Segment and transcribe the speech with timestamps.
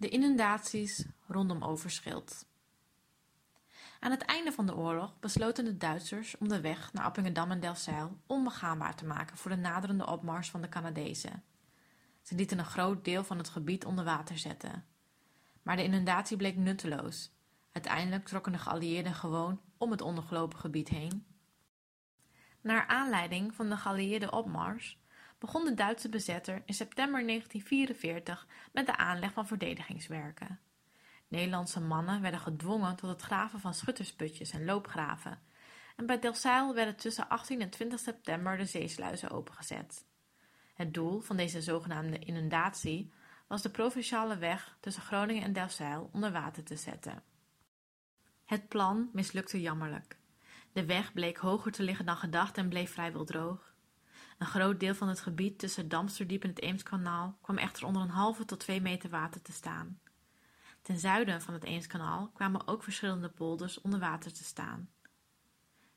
[0.00, 2.46] De inundaties rondom Overschild.
[3.98, 7.60] Aan het einde van de oorlog besloten de Duitsers om de weg naar Appingedam en
[7.60, 11.42] Delfzijl onbegaanbaar te maken voor de naderende opmars van de Canadezen.
[12.22, 14.84] Ze lieten een groot deel van het gebied onder water zetten.
[15.62, 17.30] Maar de inundatie bleek nutteloos.
[17.72, 21.26] Uiteindelijk trokken de geallieerden gewoon om het ondergelopen gebied heen.
[22.60, 24.98] Naar aanleiding van de geallieerde opmars
[25.40, 30.60] begon de Duitse bezetter in september 1944 met de aanleg van verdedigingswerken.
[31.28, 35.38] Nederlandse mannen werden gedwongen tot het graven van schuttersputjes en loopgraven
[36.00, 40.04] en bij Delfzijl werden tussen 18 en 20 september de zeesluizen opengezet.
[40.74, 43.12] Het doel van deze zogenaamde inundatie
[43.46, 47.22] was de provinciale weg tussen Groningen en Delfzijl onder water te zetten.
[48.44, 50.16] Het plan mislukte jammerlijk.
[50.72, 53.69] De weg bleek hoger te liggen dan gedacht en bleef vrijwel droog.
[54.40, 58.08] Een groot deel van het gebied tussen Damsterdiep en het Eemskanaal kwam echter onder een
[58.08, 60.00] halve tot twee meter water te staan.
[60.82, 64.90] Ten zuiden van het Eemskanaal kwamen ook verschillende polders onder water te staan.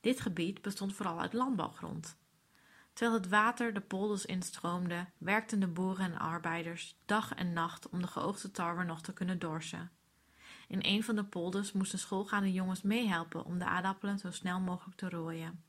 [0.00, 2.16] Dit gebied bestond vooral uit landbouwgrond.
[2.92, 8.00] Terwijl het water de polders instroomde, werkten de boeren en arbeiders dag en nacht om
[8.00, 9.90] de geoogste tarwe nog te kunnen dorsen.
[10.68, 14.96] In een van de polders moesten schoolgaande jongens meehelpen om de aardappelen zo snel mogelijk
[14.96, 15.62] te rooien.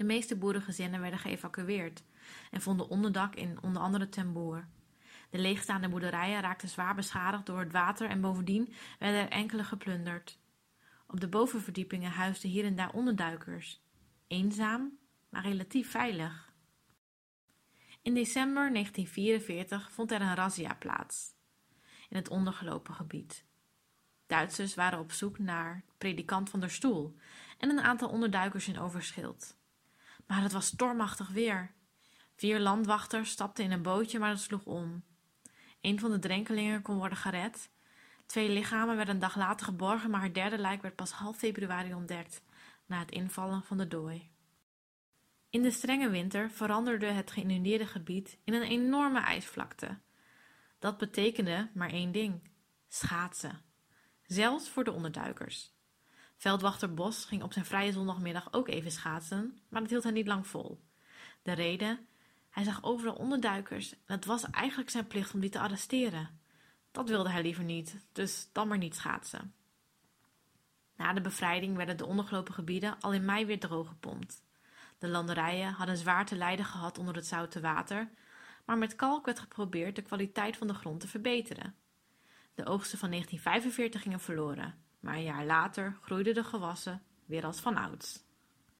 [0.00, 2.02] De meeste boerengezinnen werden geëvacueerd
[2.50, 4.68] en vonden onderdak in onder andere Ten Boer.
[5.30, 10.38] De leegstaande boerderijen raakten zwaar beschadigd door het water en bovendien werden er enkele geplunderd.
[11.06, 13.82] Op de bovenverdiepingen huisden hier en daar onderduikers.
[14.26, 16.52] Eenzaam, maar relatief veilig.
[18.02, 21.34] In december 1944 vond er een razzia plaats
[22.08, 23.44] in het ondergelopen gebied.
[24.26, 27.16] Duitsers waren op zoek naar predikant van der Stoel
[27.58, 29.58] en een aantal onderduikers in Overschild.
[30.30, 31.70] Maar het was stormachtig weer.
[32.34, 35.04] Vier landwachters stapten in een bootje, maar het sloeg om.
[35.80, 37.70] Een van de drenkelingen kon worden gered.
[38.26, 41.94] Twee lichamen werden een dag later geborgen, maar het derde lijk werd pas half februari
[41.94, 42.42] ontdekt,
[42.86, 44.30] na het invallen van de dooi.
[45.48, 49.98] In de strenge winter veranderde het geïnundeerde gebied in een enorme ijsvlakte.
[50.78, 52.50] Dat betekende maar één ding:
[52.88, 53.62] schaatsen.
[54.22, 55.79] Zelfs voor de onderduikers.
[56.40, 60.26] Veldwachter Bos ging op zijn vrije zondagmiddag ook even schaatsen, maar dat hield hij niet
[60.26, 60.80] lang vol.
[61.42, 62.06] De reden?
[62.50, 66.40] Hij zag overal onderduikers en het was eigenlijk zijn plicht om die te arresteren.
[66.90, 69.54] Dat wilde hij liever niet, dus dan maar niet schaatsen.
[70.96, 74.42] Na de bevrijding werden de ondergelopen gebieden al in mei weer drooggepompt.
[74.98, 78.10] De landerijen hadden zwaar te lijden gehad onder het zoute water,
[78.64, 81.74] maar met kalk werd geprobeerd de kwaliteit van de grond te verbeteren.
[82.54, 87.60] De oogsten van 1945 gingen verloren, maar een jaar later groeiden de gewassen weer als
[87.60, 88.29] vanouds.